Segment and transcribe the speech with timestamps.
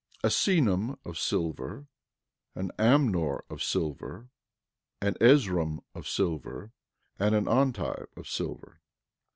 [0.23, 0.27] 11:6 A
[0.61, 1.87] senum of silver,
[2.55, 4.29] an amnor of silver,
[4.99, 6.71] an ezrom of silver,
[7.19, 8.81] and an onti of silver.